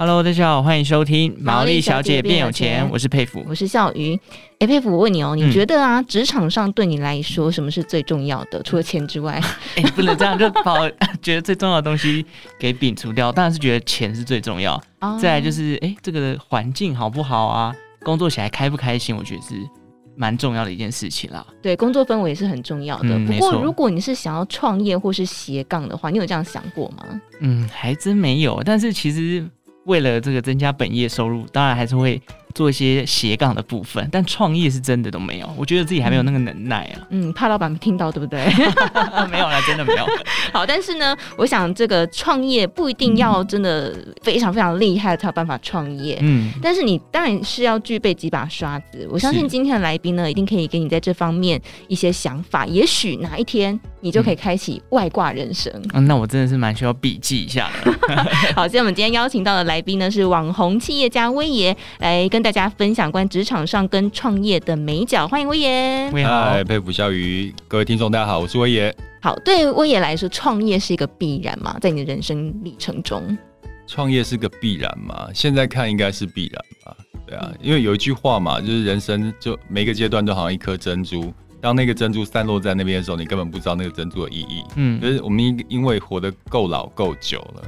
[0.00, 4.18] Hello，大家好，欢迎收听《毛利小姐变有钱》，我是佩服，我是笑鱼。
[4.58, 8.62] 哎，佩服，我问你哦，你觉得啊，职场上对你来说，什么是最重要的？
[8.62, 9.38] 除了钱之外，
[9.76, 10.88] 哎，不能这样，就把
[11.20, 12.24] 觉得最重要的东西
[12.58, 13.30] 给摒除掉。
[13.30, 14.82] 当然是觉得钱是最重要，
[15.20, 17.70] 再来就是哎，这个环境好不好啊？
[18.02, 19.14] 工作起来开不开心？
[19.14, 19.54] 我觉得是
[20.16, 21.46] 蛮重要的一件事情啦。
[21.60, 23.18] 对，工作氛围是很重要的。
[23.26, 27.04] 不过，如果你是想要创业或是斜杠的话，你有这样想过吗？
[27.40, 28.62] 嗯，还真没有。
[28.64, 29.46] 但是其实。
[29.84, 32.20] 为了这个增加本业收入，当然还是会
[32.54, 35.48] 做一些斜杠的部分，但创业是真的都没有。
[35.56, 37.06] 我觉得自己还没有那个能耐啊。
[37.10, 38.44] 嗯，怕老板听到，对不对？
[39.30, 40.06] 没有啦，真的没有。
[40.52, 46.18] 好，但是呢，我想这个创业不一定要真的非常非常厉害才有办法创业。
[46.22, 49.06] 嗯，但是你当然是要具备几把刷子。
[49.10, 52.66] 我相信今天的来宾呢，一定可以给你在这方面一些想法。
[52.66, 55.72] 也许哪一天你就可以开启外挂人生。
[55.74, 57.92] 嗯，嗯，那我真的是蛮需要笔记一下的。
[58.54, 65.26] 好，所以我们今天邀请到的来宾呢是网红企业家威爷，来跟大家分享关职场上跟创业的美角。
[65.28, 66.10] 欢迎威爷。
[66.12, 68.94] 威好，嗨，沛甫孝瑜，各位听众大家好，我是威爷。
[69.20, 71.78] 好，对威爷来说，创业是一个必然嘛？
[71.80, 73.36] 在你的人生历程中，
[73.86, 75.28] 创业是个必然嘛？
[75.34, 76.96] 现在看应该是必然吧。
[77.26, 84.64] 对啊，因为有一句话嘛，就是人生就每个阶段都好像一颗珍珠，当那个珍珠散落在那边的时候，你根本不知道那个珍珠的意义。
[84.76, 87.62] 嗯，就是我们因因为活得够老够久了。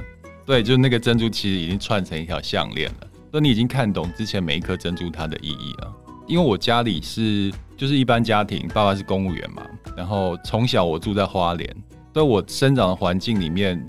[0.45, 5.91] 对，就是那个珍珠其实已经串成一条项链了，所以你已经看懂之前每一颗珍珠它的意义了。
[6.27, 9.65] 因为我家里是就是一般家庭，爸爸是公务员嘛，
[9.97, 11.67] 然后从小我住在花莲，
[12.13, 13.83] 所以我生长的环境里面，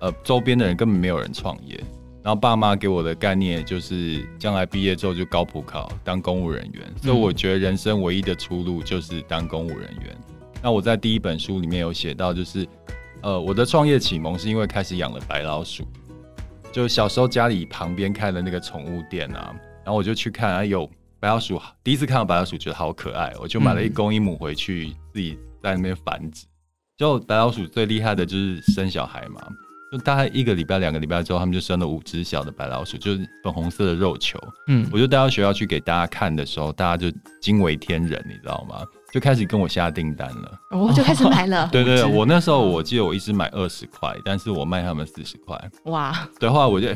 [0.00, 1.78] 呃，周边的人根本没有人创业，
[2.22, 10.16] 然后爸妈给我的概念就是将来毕业之后就高普考当公务人员，所以我觉得人生唯一的出路就是当公务人员。
[10.62, 12.66] 那我在第一本书里面有写到，就是。
[13.20, 15.82] 呃，我的创业启蒙是因为开始养了白老鼠，
[16.72, 26.46] 就小时候家里旁边开的那个宠物店啊，然后我就去看，啊，有白老鼠，第一次看到白老鼠觉得好可爱，我就买了一公一母回去自己在那边繁殖。
[26.96, 29.40] 就白老鼠最厉害的就是生小孩嘛，
[29.90, 34.38] 就大概一个礼拜、两个礼拜之后，他们就生了五只小的白老鼠，就是粉红色的肉球。
[34.68, 38.84] 嗯，我就带到学校去给大家看的时候，大家就惊为天人，你知道吗？
[39.10, 41.68] 就开始跟我下订单了，我、哦、就开始买了。
[41.72, 45.58] 对，对对，我那时候我记得我一直买二十块，但是我卖他们四十块。
[45.84, 46.28] 哇！
[46.38, 46.88] 对，后来我就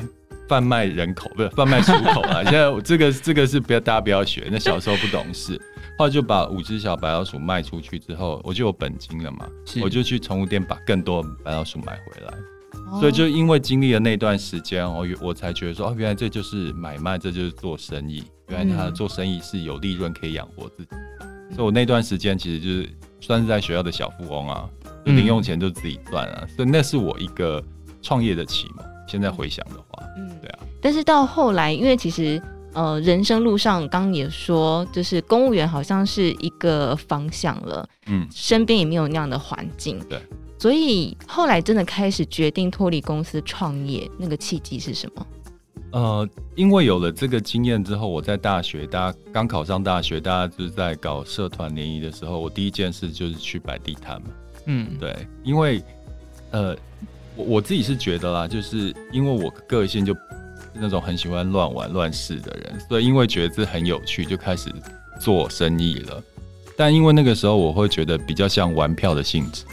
[0.47, 2.45] 贩卖人口，不是贩卖出口啊。
[2.49, 5.59] 现在这个这个是不要大家不要学，那小时候不懂事。
[5.99, 9.47] 后来就把五只小白老鼠卖出去之后，我就有本金了嘛，
[9.83, 12.33] 我就去宠物店把更多白老鼠买回来。
[12.93, 18.23] 哦、所以就因为经历了那段时间，我我才觉得说，哦，原来这就是买卖，这就是做生意。
[18.49, 20.91] 原来他做生意是有利润可以养活自己。
[21.55, 22.89] 所以我那段时间其实就是
[23.21, 24.69] 算是在学校的小富翁啊，
[25.05, 27.63] 就零用钱就自己赚啊，嗯、所以那是我一个
[28.03, 28.85] 创业的启蒙。
[29.09, 30.59] 现在回想的话，嗯，对啊。
[30.81, 32.41] 但是到后来，因为其实
[32.73, 40.19] 呃，人生路上刚刚也说，就是公务员好像是一个方向了，嗯，身边也没有那样的环境，对。
[40.63, 45.27] 所以后来真的开始决定脱离公司创业，那个契机是什么？
[45.91, 54.29] 呃，因为有了这个经验之后，我在大学，大家刚考上大学，大家就是在搞社团联谊的时候，我第一件事就是去摆地摊嘛。
[54.67, 55.83] 嗯，对，因为
[56.53, 56.77] 呃，
[57.35, 60.15] 我我自己是觉得啦，就是因为我个性就
[60.73, 64.73] 那种很喜欢乱玩乱试的人，所以因为觉得这很有趣，就开始
[65.21, 66.23] 做生意了。
[66.77, 69.65] 但因为那个时候，我会觉得比较像玩票的性质。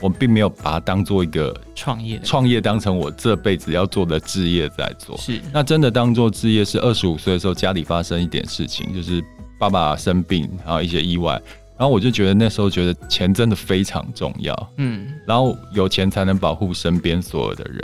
[0.00, 5.16] 我并没有把它当做一个创业，创业当成我这辈子要做的置业在做。
[5.18, 9.22] 是，那真的当做置业是二十五岁的时候，家里发生一点事情，就是
[9.58, 11.34] 爸爸生病，然后一些意外，
[11.76, 17.80] 然后我就觉得那时候觉得钱真的非常重要，嗯，然后有钱才能保护身边所有的人。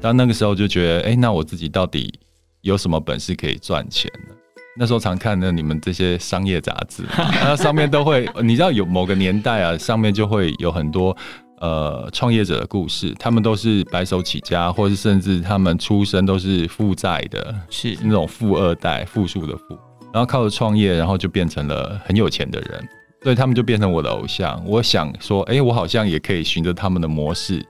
[0.00, 2.12] 但那个时候就觉得，哎、欸，那我自己到底
[2.60, 4.34] 有什么本事可以赚钱呢？
[4.78, 11.16] 那时候常看的你们这些商业杂志， 那上面都会，你知道有某个年代啊，上面就会有很多。
[11.58, 19.78] 呃，创业者的故事，他们都是白手起家，或是甚至他们出身都是负债的，是那种富二代，富庶的富，
[20.12, 22.88] 然后靠着创业，然后就变成了很有钱的人，
[23.22, 24.62] 所以他们就变成我的偶像。
[24.66, 27.64] 我想说，哎、欸，我好像也可以循着他们的模式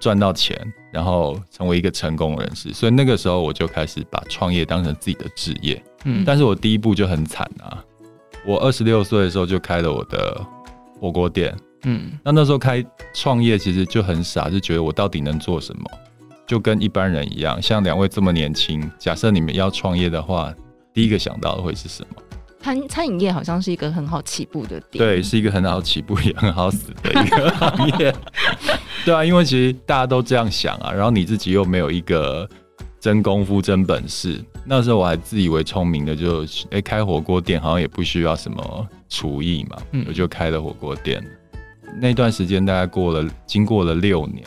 [0.00, 0.58] 赚到钱，
[0.90, 2.72] 然后成为一个成功人士。
[2.72, 5.82] 所以那个时候我就开始把创业当成自己的职业。
[6.06, 7.84] 嗯，但是我第一步就很惨啊，
[8.46, 10.40] 我二十六岁的时候就开了我的
[10.98, 11.54] 火锅店。
[11.84, 12.84] 嗯，那那时候开
[13.14, 15.84] 创业其实就很傻，就觉得我到底能做什么？
[16.46, 20.52] 就跟一般人一样，像两位这么年轻，假设你们要创业的话，
[20.94, 22.22] 第一个想到的会是什么？
[22.60, 28.14] 餐餐饮业好像是一个很好起步的点，对，是一个很好起步也很好死的一个行业。
[29.04, 32.48] 对啊，因为其实大家都这样想啊，然后你自己又没有一个
[32.98, 34.42] 真功夫、真本事。
[34.64, 41.22] 那时候我还自以为聪明的就，就、欸、哎开火锅店好像也不需要什么厨艺嘛，嗯、我就开了火锅店。
[42.00, 44.44] 那段时间大概过了，经过了六年，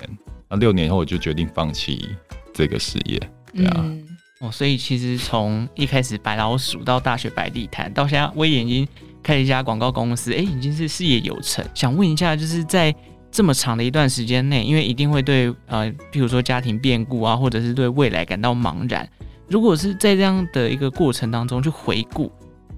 [0.49, 2.09] 那六年后我就决定放弃
[2.53, 3.19] 这个事业。
[3.53, 3.75] 对啊。
[3.79, 4.03] 嗯
[4.41, 8.88] 哦，所以其实从一开始白老鼠到大学摆地摊，到现在威爷已经
[9.21, 11.63] 开了一家广告公司，哎，已经是事业有成。
[11.75, 12.91] 想问一下，就是在
[13.29, 19.07] 这么长的一段时间内，因为一定会对呃，譬如说家庭变故啊，或者是对未来感到茫然。
[19.47, 22.31] 如果是在这样的一个过程当中去回顾，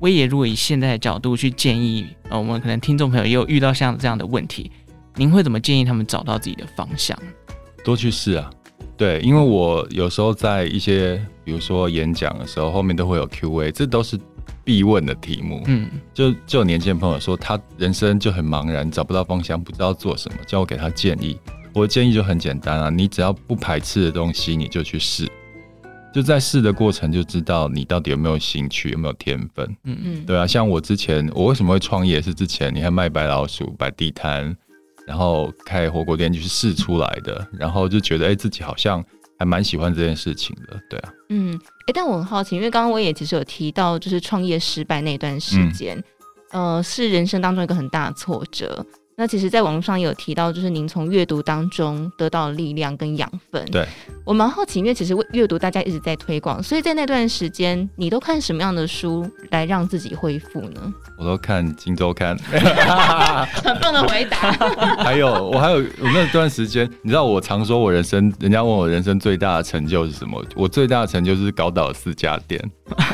[0.03, 4.69] 威爷如果以现在的角度去建议，呃，我们可能听众朋友也有遇到像这样的问题，
[5.15, 7.17] 您会怎么建议他们找到自己的方向？
[7.85, 8.51] 多去试啊。
[8.97, 14.19] 对，因为我有时候在一些，比如说演讲的时候，后面都会有 Q&A，这都是
[14.65, 15.63] 必问的题目。
[15.67, 21.39] 嗯，就就有年轻朋友说，他人生就很茫然，找不到方向，不知道做什么，叫我给他建议。
[21.73, 25.31] 我的建议就很简单啊，你只要不排斥的东西，你就去试。
[26.13, 29.65] 就在试的过程，就知道你到底有没有兴趣，有没有天分。
[29.83, 32.21] 嗯嗯，对啊，像我之前，我为什么会创业？
[32.21, 34.55] 是之前你看卖白老鼠、摆地摊。
[35.05, 39.03] 然后开火锅店就是试出来的，然后就觉得哎，自己好像
[39.37, 41.09] 还蛮喜欢这件事情的，对啊。
[41.27, 46.01] 嗯，哎，但我很好奇，因为刚刚我也其实有提到，就是创业失败那段时间，
[46.53, 48.85] 嗯、呃，是人生当中一个很大的挫折。
[49.17, 53.63] 那其实，在网络上也有提到，就是您从阅读当中得到力量跟养分。
[53.65, 53.85] 对，
[54.25, 60.93] 我蛮好奇，因为其实阅读大家一直在推广，所以在那段时间，你都看什么样的书来让自己恢复呢？
[61.19, 62.37] 我都看《今周刊》
[63.61, 64.51] 很棒的回答。
[65.03, 70.43] 还有，我还有我那段时间，你知道，我常说我人生，人家问我人生最大的成就是什么？
[70.55, 72.61] 我最大的成就是搞倒了四家店。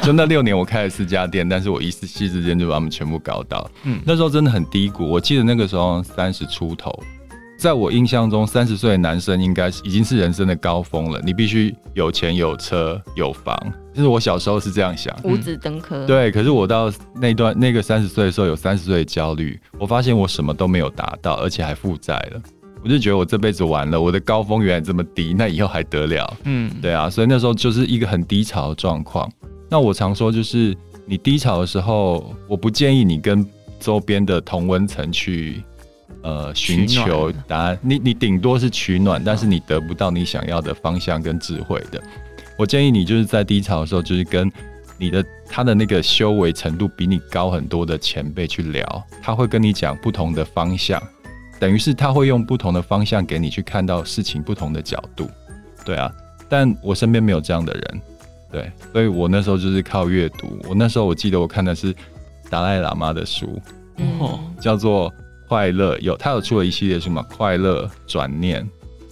[0.03, 3.69] 就那六年，我开了四家店，但是我一夕之间就把他们全部搞倒。
[3.83, 5.07] 嗯，那时候真的很低谷。
[5.09, 6.91] 我记得那个时候三十出头，
[7.59, 11.19] 在我印象中，三十岁的男生应该是已经是人生的高峰了。
[11.25, 13.53] 你必须有钱、有车、有房。
[13.93, 16.07] 就是我小时候是这样想，五子登科。
[16.07, 19.59] 对，可是我到那段那个三十岁的时候，有三十岁的焦虑。
[19.77, 22.41] 我发现我什么都没有达到，而且还负债了。
[22.81, 26.37] 我就觉得我这辈子完了，我的高峰原来这么低，那以后还得了？
[26.45, 29.29] 嗯，对啊，所以那时候就是一个很低潮的状况。
[29.69, 30.73] 那我常说，就是
[31.05, 33.45] 你低潮的时候，我不建议你跟
[33.81, 35.61] 周边的同温层去，
[36.21, 37.77] 呃，寻求答案。
[37.81, 42.01] 你你顶多是取暖，但是你得不到你想要的方向跟智慧的。
[42.57, 44.51] 我建议你就是在低潮的时候，就是跟
[44.97, 51.01] 你的他的那个修为程度比你高很多的前辈去聊，他会跟你讲不同的方向，
[51.57, 55.29] 等于是他会用不同的方向给你去看到事情不同的角度。
[55.85, 56.11] 对啊，
[56.49, 58.01] 但我身边没有这样的人。
[58.51, 60.59] 对，所以我那时候就是靠阅读。
[60.67, 61.95] 我那时候我记得我看的是
[62.49, 63.61] 达赖喇嘛的书，
[63.97, 65.09] 嗯、叫做
[65.49, 68.63] 《快乐》，有他有出了一系列书嘛，《快乐转念》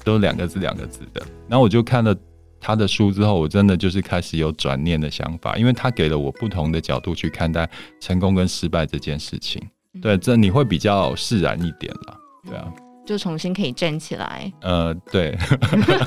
[0.06, 1.26] 都两个字两个字的。
[1.50, 2.16] 然后我就看了
[2.60, 7.68] 他的书之后，我真的就是开始有转念的想法，因为他给了我不同的角度去看待
[8.00, 9.60] 成功跟失败这件事情。
[10.00, 12.18] 对，这你会比较释然一点了。
[12.46, 12.72] 对啊。
[13.08, 14.52] 就重新可以站起来。
[14.62, 15.36] 呃，对。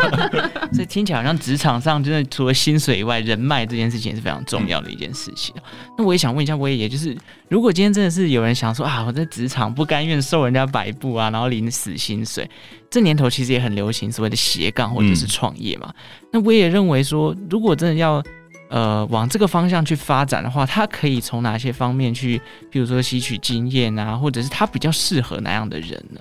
[0.73, 5.55] 所以听起来好像职场上，真的除了薪水以外，人脉这件事情是非常重要的一件事情。
[5.57, 5.63] 嗯、
[5.99, 7.17] 那我也想问一下威爷，就是
[7.49, 12.49] 如果今天真的是有人想说啊，我在职场不甘愿受人家摆布啊，然后领死薪水，
[12.91, 15.93] 这年头其实也很流行所谓的斜杠或者是创业嘛。
[16.23, 18.23] 嗯、那我也认为说，如果真的要
[18.69, 22.41] 呃往这个方向去发展的话，他可以从哪些方面去，
[22.71, 26.21] 比如说吸取经验啊，或者是他比较适合哪样的人呢？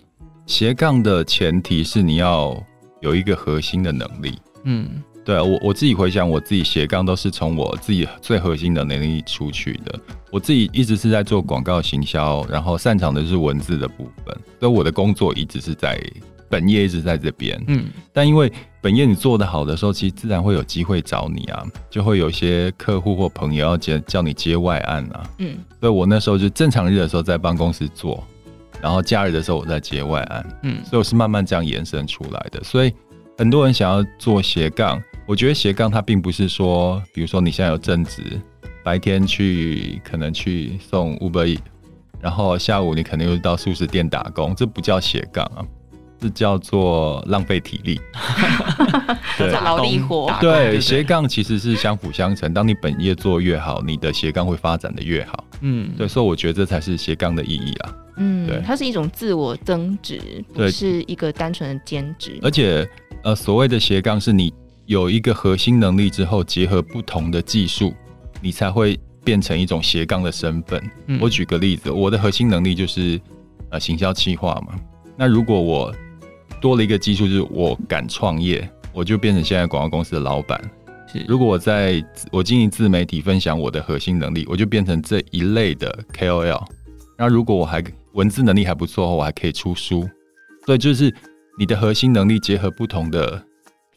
[0.50, 2.60] 斜杠的前提是你要
[3.02, 4.36] 有一个核心的能力。
[4.64, 4.90] 嗯，
[5.24, 10.00] 对啊，我我自己回想，我自己斜杠都是从我自己最核心的能力出去的。
[10.32, 16.02] 我自己一直是在做广告行销，然后擅长的是文字的部分，所以我的工作一直是在
[16.50, 17.64] 本业一直在这边。
[17.68, 18.52] 嗯，但因为
[18.82, 25.30] 本业你做得好的时候，其实自然会有机会找你啊，就会有一些客户或朋友要接叫你接外案啊。
[25.38, 28.24] 嗯，所以我那时候就正常日的时候在办公室做。
[28.82, 32.64] 然后假日的时候我在接外案，嗯，所以我是慢慢这样延伸出来的。
[32.64, 32.94] 所以
[33.38, 38.24] 很多人想要做斜杠，我觉得斜杠它并不是说，比如说你现在有正职，
[38.84, 41.60] 白天去可能去送 Uber Eats，
[42.22, 45.64] 然后下午你可能又到素食店打工，这不叫斜杠啊，
[46.20, 48.00] 这叫做浪费体力，
[49.38, 50.34] 对，劳力活。
[50.42, 55.44] 对，斜杠其实是相辅相成，当你本业做越好，你的斜杠会发展的越好。
[55.62, 57.96] 嗯，对，所以我觉得这才是斜杠的意义啊。
[58.20, 60.22] 嗯，对，它是一种自我增值，
[60.54, 62.38] 不是一个单纯的兼职。
[62.42, 62.88] 而且，
[63.24, 64.54] 呃，所谓的斜杠是你
[64.86, 67.94] 有一个核心能力之后，结合不同的技术，
[68.42, 70.82] 你才会变成一种斜杠的身份。
[71.08, 73.20] 嗯、我举个例子，我的核心能力就是
[73.70, 74.80] 呃行销企划嘛。
[75.16, 75.94] 那如果我
[76.62, 80.60] 多了一个技术，就是我敢创业，我就变成现在广告公司的老板。
[81.12, 86.64] 是，如果我在我经营自媒体，分享我的核心能力，我就变成这一类的 KOL。
[87.18, 87.84] 那如果我还
[88.14, 90.08] 文字能力还不错，我还可以出书。
[90.66, 91.14] 所以就是
[91.58, 93.44] 你的核心能力结合不同的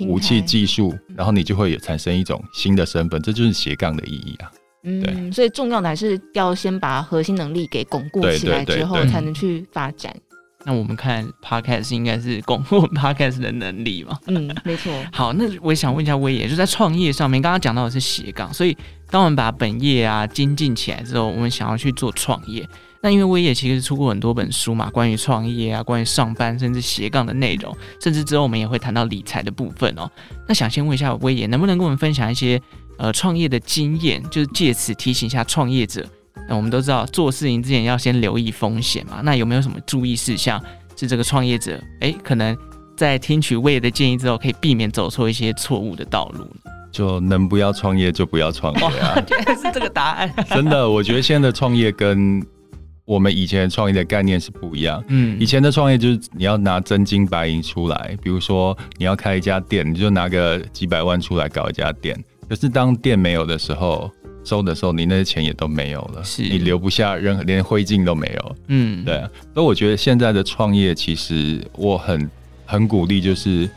[0.00, 4.50] 武器技术，然后你就会有产生一种新的身份，这就是斜杠的意义啊。
[4.84, 10.16] 嗯，所以重要的还是要先把核心能力给巩固起来之后，才能去发展。
[10.64, 14.18] 那我们看 Podcast 应该是巩固 Podcast 的能力嘛？
[14.26, 14.92] 嗯，没错。
[15.12, 18.76] 好，那我也想问一下威爷，就在创业上面，刚刚讲到的是斜杠，所以
[19.10, 22.68] 当我们把本业啊精进起来之后，我们想要去做创业。
[23.04, 30.08] 那因为威爷其实出过很多本书嘛，关于创业啊，关于上班，甚至斜杠的内容，甚至之后我们也会谈到理财的部分哦。
[30.46, 32.62] 那想先问一下威爷，能不能跟我们分享一些
[32.98, 36.06] 呃创业的经验，就是借此提醒一下创业者？
[36.48, 39.20] 那我们都知道做事情之前要先留意风险嘛。
[39.22, 40.62] 那有没有什么注意事项
[40.96, 42.56] 是这个创业者哎，可能
[42.96, 46.46] 在听取崴爷的建议之后，可以避免走错一些错误的道路？
[46.90, 49.14] 就能不要创业就不要创业啊！
[49.30, 50.30] 原来是这个答案。
[50.50, 52.44] 真的，我觉得现在的创业跟
[53.06, 55.02] 我们以前创业的概念是不一样。
[55.08, 62.22] 嗯，以前的创业就是你要拿真金白银出来，比如说你要开一家店，你就拿个几百万出来搞一家店。
[62.46, 64.10] 可是当店没有的时候，
[64.44, 68.56] 收的时候，你那些钱也都没有了，是你留不下任何，连灰烬都没有。
[68.68, 69.30] 嗯，对啊。
[69.54, 72.30] 所以我觉得现在的创业，其实我很
[72.66, 73.68] 很鼓励，就是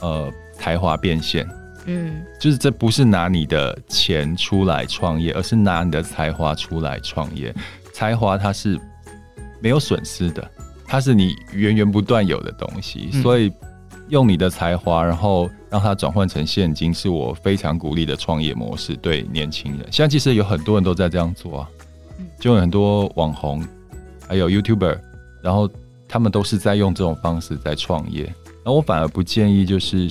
[0.00, 1.46] 呃才华变现。
[1.86, 7.54] 嗯，就是这不是拿你的钱出来创业，而是拿你的才华出来创业。
[7.92, 8.78] 才华它是
[9.60, 10.50] 没有损失的，
[10.86, 13.52] 它是你源源不断有的东西，嗯、所以。
[14.08, 18.94] 用你的才华，然后让它转换成现金，是我非常鼓励的创业模式。
[18.96, 21.68] 对年轻人，现在其实有很多人都在这样做啊，
[22.38, 23.66] 就有很多网红，
[24.28, 24.98] 还有 YouTuber，
[25.42, 25.68] 然后
[26.08, 28.32] 他们都是在用这种方式在创业。
[28.64, 30.08] 那我反而不建议，就是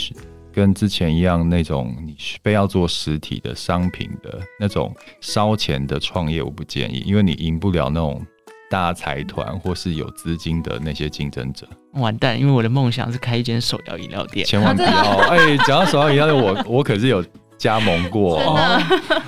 [0.51, 8.25] 跟之前一样那种你非要做实体的商品的那种烧钱的创业，我不建议，因为你赢不了那种。
[8.67, 11.67] 大财团或是有资金的那些竞争者，
[12.01, 12.39] 完蛋！
[12.39, 14.89] 因为我的梦想是开一间手摇饮料店，千万不要！
[15.29, 17.23] 哎、欸，讲到手摇饮料店，我 我可是有。
[17.57, 18.59] 加盟过，哦、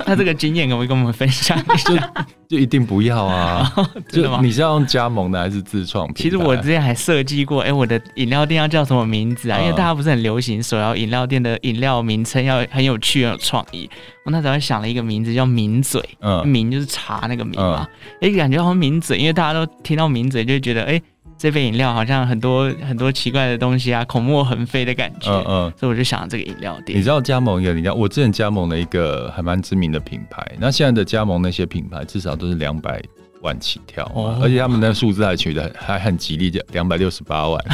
[0.05, 2.13] 他这个经验可不可以跟我们分享一下？
[2.50, 3.71] 就 一定不要啊！
[4.09, 4.41] 真的吗？
[4.43, 6.13] 你是要用加盟的还是自创？
[6.13, 9.57] 其实我之前还设计过，哎、欸，我的饮料店要叫什么名字啊？
[9.59, 13.89] 嗯、因为大家不是很流行手摇饮料店的饮料名称要很有趣、很有创意。
[14.25, 21.03] 我那时候想了一个名字叫“抿嘴”，嗯，抿就是茶那个抿嘛，哎、嗯欸，感觉好像抿嘴，因为大家都听到抿嘴就会觉得，哎、欸。
[21.38, 25.32] 这杯饮料好像很多很多奇怪的东西啊，口沫横飞的感觉。
[25.32, 26.98] 嗯嗯，所以我就想这个饮料店。
[26.98, 30.44] 你知道加盟一个饮料，我之前加盟了一个还蛮知名的品牌。
[30.60, 33.01] 那现在的加盟那些品牌，至少都是两百
[33.41, 37.65] 万起跳，哦、而且他们的数字还取得还很吉利，就两百六十八万。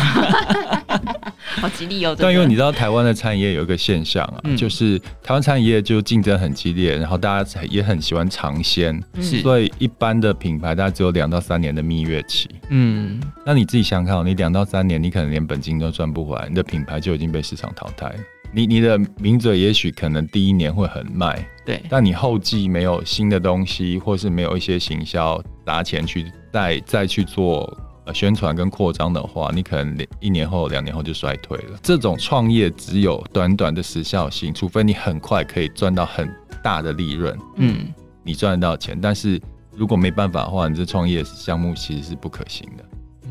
[1.58, 2.16] 好吉利哦！
[2.18, 12.50] 但因为你知道台湾的餐饮业有一个现象啊，嗯、就是台湾餐饮业就竞争很激烈，然后大家也很喜欢尝鲜，是所以一般的品牌大概只有两到三年的蜜月期。
[12.70, 18.12] 嗯，那你自己想想看，你两到三年，你可能连本金都赚不回来，你的品牌就已经被市场淘汰。
[18.52, 27.78] 你你的名嘴也许可能第一年会很卖，对，但你后继没有新的东西，或是没有一些行销砸钱去再再去做。
[28.06, 31.80] 呃，宣传跟扩张的话，你可能一年后、两年后就衰退了。
[31.82, 36.30] 这种创业只有短短的时效性，除非你很快可以赚到很
[36.62, 39.00] 大的利润，嗯，你赚得到钱。
[39.00, 39.42] 但是
[39.72, 42.84] 如果没办法的话，你这创业项目其实是不可行的。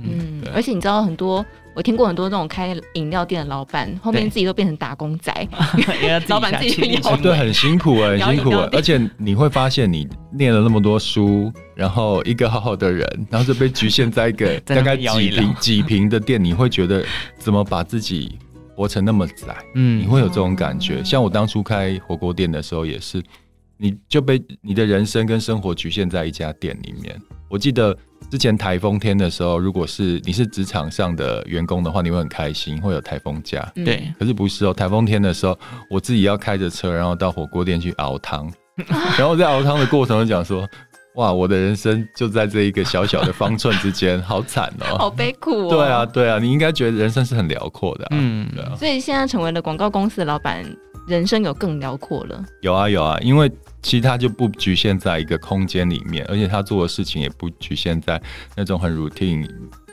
[0.05, 5.33] 嗯，而且你知道很多，我听过很多这种开饮料店的老板，后面自己都变成打工仔，
[5.76, 8.69] 对 老板自己去摇，对，很辛苦啊， 很辛苦啊。
[8.73, 17.05] 而且你会发现，你念了那么多书，然后一个好好的人，然后就被局限在一个大概几平几平的店，你会觉得
[17.38, 18.38] 怎么把自己
[18.76, 19.57] 活成那么窄？
[19.75, 20.97] 嗯，你会有这种感觉。
[20.97, 23.23] 嗯、像我当初开火锅店的时候，也是，
[23.79, 27.19] 你就被你的人生跟生活局限在一家店里面。
[27.49, 27.97] 我记得。
[28.33, 33.71] 之前台风天的时候，如果是你是职场上的员工的话，你会很开心，会有台风假。
[33.75, 34.73] 对，可是不是哦。
[34.73, 35.55] 台风天的时候，
[35.91, 38.51] 我自己要开着车，然后到火锅店去熬汤，
[39.19, 40.67] 然后在熬汤的过程中讲说
[41.17, 48.09] ：“哇，我的人生就在这一个小小的方寸之间，好惨哦， 好悲苦哦。”对啊，对啊，你应该觉得人生是很辽阔的啊。
[48.12, 48.73] 嗯，对啊。
[48.79, 50.65] 所以现在成为了广告公司的老板，
[51.06, 52.44] 人生有更辽阔了。
[52.61, 53.50] 有啊，有啊，因为。
[53.85, 58.23] 其实他就不局限在一个空间里面，而且他做的事情也不局限在
[58.54, 59.44] 那种很 routine、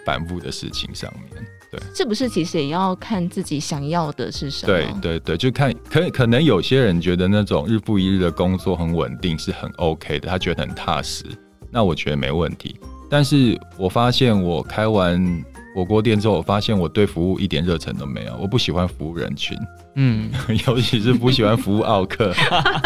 [0.06, 1.44] 反复的事情上面。
[1.72, 4.72] 对，是不是其实也要看自己想要的是什么？
[5.02, 11.26] 对对对，就看可可能有些人觉得那种日复一日的工作很稳定是很 OK 的，他觉得很踏实，
[11.72, 12.80] 那我觉得没问题。
[13.10, 15.44] 但是我发现我开完
[15.76, 19.58] 火锅店之后，我发现我对服务一点热忱都没有，我不喜欢服务人群。
[19.96, 20.32] 嗯，
[20.68, 22.34] 尤其是不喜欢服务奥客。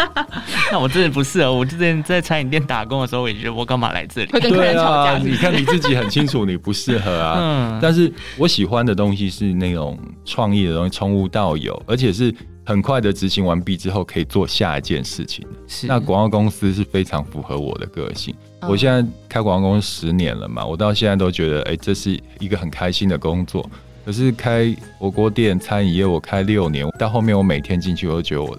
[0.72, 1.52] 那我真的不适合。
[1.52, 4.30] 我之前在餐饮店打工的时候，我也觉得我干嘛来这里？
[4.32, 5.18] 会跟客人吵架。
[5.18, 7.36] 对啊，你看你自己很清楚，你不适合啊。
[7.38, 7.78] 嗯。
[7.80, 12.34] 但是我喜欢的东西是那种创意的东西，从无到有，而且是
[12.64, 15.46] 很快的执行完毕之后可以做下一件事情。
[15.68, 15.86] 是。
[15.86, 18.34] 那广告公司是非常符合我的个性。
[18.60, 18.70] 嗯。
[18.70, 23.68] 我现在开广告公司十年了嘛，我到现在都觉得，哎，这是一个很开心的工作。
[24.04, 28.58] 可是开火锅店、餐饮业，我开六年，到后面我每天进去，我都觉得我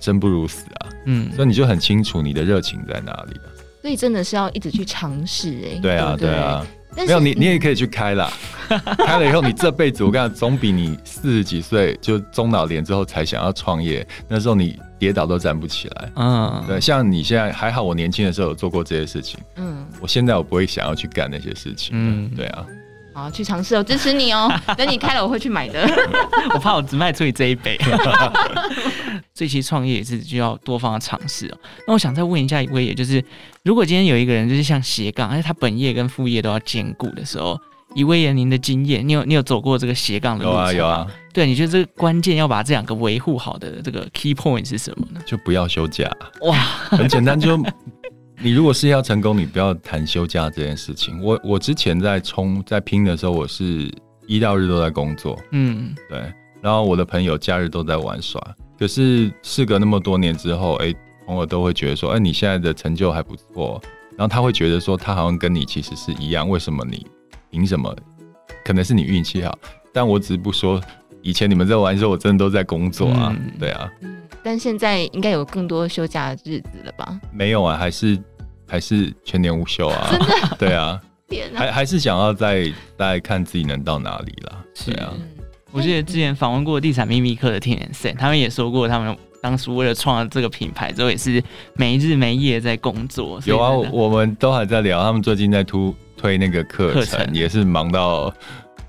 [0.00, 0.88] 生不如死啊。
[1.06, 3.42] 嗯，所以你就很清楚你的热情在哪里了。
[3.80, 5.78] 所以真的是要一直去尝试哎。
[5.80, 6.66] 对啊，对啊。
[6.96, 8.30] 没有你，你也可以去开啦。
[8.96, 16.12] 开了以后，你这辈子我跟你讲，总比你四十几岁就中老年之后才想要创业，那时候你跌倒都站不起来。
[16.16, 16.80] 嗯，对。
[16.80, 19.38] 像你现在还好，我年轻的时候有做过这些事情。
[19.56, 21.90] 嗯，我现在我不会想要去干那些事情。
[21.92, 22.64] 嗯，对啊。
[23.14, 24.50] 好，去尝试，哦支持你哦。
[24.76, 25.86] 等你开了，我会去买的。
[26.54, 27.78] 我怕我只卖出你这一杯。
[29.34, 31.58] 这期创业也是就要多方的尝试哦。
[31.86, 33.22] 那我想再问一下威爷，就是
[33.64, 37.58] 如果今天有一个人就是像斜杠，而且他本业跟副业都要兼顾的时候，
[37.94, 40.50] 以威爷您的经验，你有你有走过这个斜杠的路？
[40.50, 41.06] 有啊有啊。
[41.32, 45.20] 对，你觉得这个关键要把这两个维护好的这个 key point 是什么呢？
[45.26, 46.10] 就不要休假。
[46.42, 46.56] 哇，
[46.90, 47.58] 很简单就。
[48.44, 51.22] 你如果是要成功，你不要谈休假这件事情。
[51.22, 53.88] 我我之前在冲在拼的时候，我是
[54.26, 56.20] 一到日都在工作，嗯，对。
[56.60, 58.40] 然后我的朋友假日都在玩耍。
[58.76, 63.80] 可是事隔那么多年之后，哎、欸，朋友都会觉得说，哎、欸，你现在的成就还不错。
[64.16, 66.48] 然后他会觉得说，他好像跟你其实是一样。
[66.48, 67.06] 为什么你
[67.48, 67.94] 凭什么？
[68.64, 69.56] 可能是你运气好，
[69.92, 70.80] 但我只是不说。
[71.22, 73.88] 以前你们在玩的时候，我真的都在工作啊，嗯、对啊。
[74.00, 77.20] 嗯，但现在应该有更多休假的日子了吧？
[77.32, 78.20] 没有啊，还是。
[78.72, 80.08] 还是全年无休啊！
[80.10, 80.98] 真的，对啊，
[81.52, 84.64] 哪还还是想要再再看自己能到哪里啦。
[84.86, 85.12] 对啊，
[85.72, 91.44] 我记得之前访问过地产秘密课的天然森，他们也说过，他们当初为了创这个品牌之后，也是
[91.74, 93.38] 没日没夜在工作。
[93.44, 98.32] 有啊，我们都还在聊，他们最近在推推那个课程，程也是忙到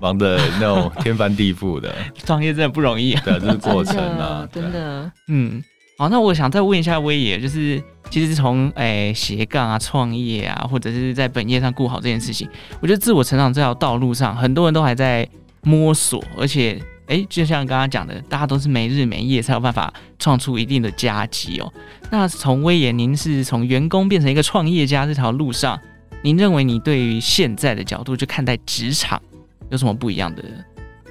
[0.00, 1.94] 忙的那种天翻地覆的。
[2.24, 5.62] 创业真的不容易，对，这是过程啊，真的，嗯。
[5.96, 7.80] 好，那我想再问一下威爷，就是
[8.10, 12.48] 其实从诶斜杠啊、创业啊，或者是在本业上顾好这件事情，
[12.80, 15.28] 我觉得自我成长这条道路上，很多人都还在
[15.62, 21.72] 摸索，而且诶，就像刚刚讲的，大家都是没日没夜才有办法创出一定的佳绩哦。
[22.10, 25.78] 那从威爷，您是从员工变成一个创业家这条路上，
[26.22, 29.22] 您认为你对于现在的角度去看待职场
[29.70, 30.42] 有什么不一样的？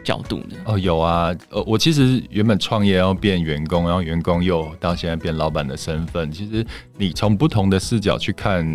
[0.03, 0.55] 角度呢？
[0.65, 6.31] 哦，有啊，呃，我其实原本创业要变员工，然后员工又到现在变老板的身份。
[6.31, 6.65] 其实
[6.97, 8.67] 你从不同的视角去看，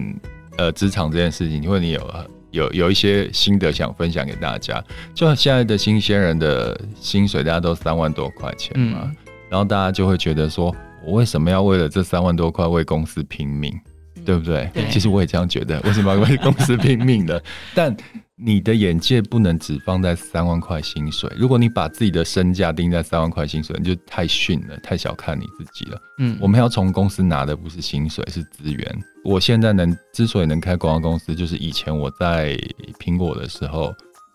[0.57, 2.15] 呃，职场这件事情，因为你有
[2.51, 4.83] 有有一些心得想分享给大家。
[5.15, 9.17] 就现在的新鲜人的薪水，大家都三万多块钱嘛，嗯、
[9.51, 13.79] 然后大家就会觉得说，我为什么要为了这三万多块为公司拼命？
[14.25, 14.69] 对不对？
[14.75, 17.43] 对，其实我也这样觉得，为什么要为公司拼命的？
[17.75, 17.97] 但
[18.41, 21.29] 你的眼界不能只放在三万块薪水。
[21.37, 26.01] 如果你把自己的身价定在三万块薪水，你就太逊了，太小看你自己了。
[26.19, 28.99] 嗯，我们要从公司拿的不是薪水，是资源。
[29.25, 32.57] 我现在能之所以能开广告公司，就是以前我在
[33.01, 33.93] 苹果的时候，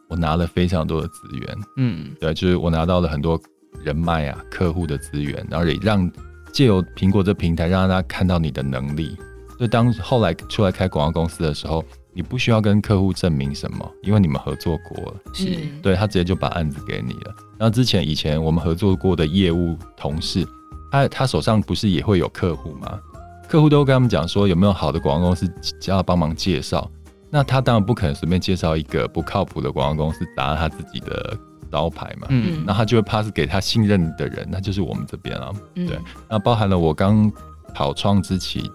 [0.09, 1.57] 我拿了非常多的资源。
[1.77, 3.39] 嗯，对，就是我拿到了很多
[3.83, 6.11] 人脉啊、客户的资源，然后也让
[6.51, 9.15] 借由苹果这平台，让大家看到你的能力。
[9.57, 15.57] 所以当后来出来开广告公司的时候，你不需要跟客户证明什么，因为你们合作过了，是。
[15.81, 17.35] 对，他直接就把案子给你了。
[17.57, 20.47] 然后之前以前我们合作过的业务同事，
[20.91, 22.99] 他他手上不是也会有客户吗？
[23.49, 25.47] 客户都跟他们讲说有没有好的广告公司
[25.79, 26.89] 叫他帮忙介绍，
[27.29, 31.37] 那他当然不可能随便介绍一个不靠谱的广告公司打他自己的
[31.71, 35.99] 招牌嘛，嗯，那他就会怕是给他信任的人，那就是我们这边了，对，
[36.29, 37.31] 那包含了我刚
[37.73, 38.71] 跑创之期。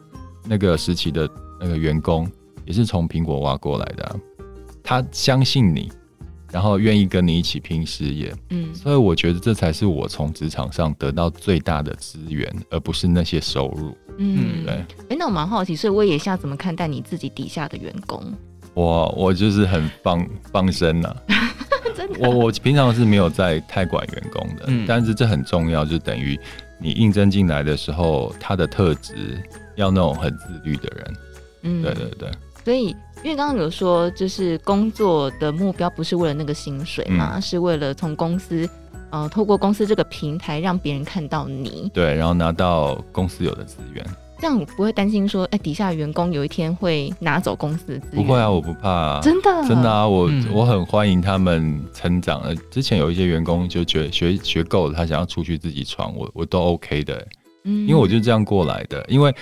[0.50, 1.28] 那个时期的
[1.60, 2.26] 那个员工
[2.68, 4.16] 也是从苹果挖过来的，啊，
[4.84, 5.90] 他相信你，
[6.52, 14.74] 然后愿意跟你一起拼事业，嗯，所以我觉得这才是我从职场上得到最大的资源，而不是那些收入，嗯，对。
[15.08, 18.22] 哎，那我蛮好奇，所以我也想怎么看待你自己底下的员工？
[18.74, 21.50] 我我就是很放放生了，啊，
[21.96, 26.38] 真的，我我平常是没有在太管员工的，嗯，但是这很重要，就等于
[26.78, 29.42] 你应征进来的时候，他的特质。
[29.78, 31.16] 要那种很自律的人，
[31.62, 32.28] 嗯，对对对，
[32.68, 32.88] 所以，
[33.24, 38.68] 因为刚刚有说，就是工作的目标不是为了那个薪水嘛，嗯、是为了从公司，
[39.08, 44.04] 呃，透过公司这个平台让别人看到你，对，然后拿到公司有的资源。
[44.38, 48.22] 这样你不会担心说，哎，底下员工有一天会拿走公司的资源？
[48.22, 52.42] 不会啊，我不怕啊，真的，真的啊，我、嗯、我很欢迎他们成长。
[52.42, 57.26] 呃，之前有一些员工就觉得学学够了，他想要出去自己闯，我我都 OK 的，
[57.64, 59.02] 嗯，因为我就这样过来的。
[59.08, 59.34] 因为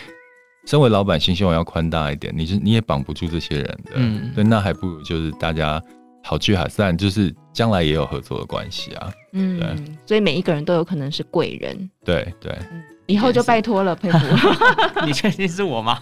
[0.67, 5.81] 身为老板，心胸要宽大一点，你是你也绑不住这些人的，嗯，对，那还不如就是大家
[6.25, 9.69] 好聚好散，就是将来也有合作的关系啊，嗯，对，
[10.05, 12.53] 所以每一个人都有可能是贵人，对对。
[12.73, 14.19] 嗯以后就拜托了，佩服。
[15.07, 16.01] 你确定是我吗？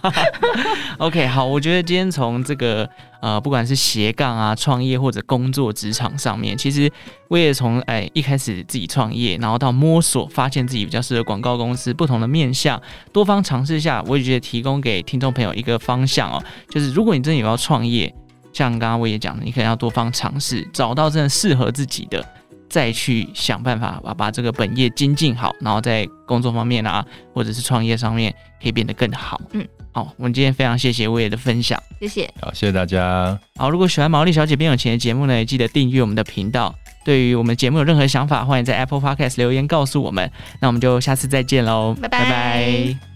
[0.97, 2.89] OK，好，我觉得今天从这个
[3.21, 6.91] 呃，不管是斜杠啊、创业或者工作职场上面，其实
[7.27, 12.81] 我也从哎一开始自己创业，然后到摸索，发现自己比较适合广告公司，不同的面向，
[13.13, 18.11] 多方尝试下，我也觉得提供给听众朋友一个方向哦，就是如果你真的有要创业，
[18.51, 22.25] 像刚刚我也讲的，你可能要多方尝试，找到真的适合自己的。
[22.75, 29.39] 再去想办法把把这个本业精进好，然后在工作方面啊，或者是创业上面可以变得更好。
[29.53, 32.29] 嗯，好，我们今天非常谢谢魏爷的分享，谢谢。
[32.41, 33.39] 好，谢谢大家。
[33.55, 36.75] 好，如果喜欢毛利小姐变有钱的节目呢，也记得订阅我们的频道。
[37.05, 40.29] 对于我们节目有任何想法，欢迎在 Apple Podcast 留言告诉我们。
[40.59, 42.19] 那我们就下次再见喽，拜拜。
[42.25, 43.14] 拜拜。